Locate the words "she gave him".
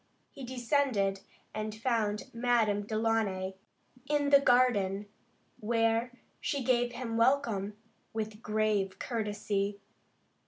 6.39-7.17